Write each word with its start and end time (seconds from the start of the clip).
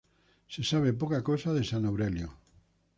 Se 0.53 0.63
sabe 0.63 0.93
pocas 0.93 1.21
cosas 1.21 1.53
de 1.53 1.63
San 1.63 1.85
Aurelio. 1.85 2.29